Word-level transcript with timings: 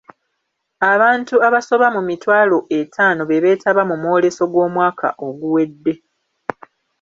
Abantu 0.91 1.35
abasoba 1.47 1.87
mu 1.95 2.01
mitwalo 2.09 2.57
etaano 2.79 3.21
be 3.29 3.41
beetaba 3.43 3.81
mu 3.89 3.95
mwoleso 4.01 4.43
gw’omwaka 4.51 5.07
oguwedde. 5.27 5.93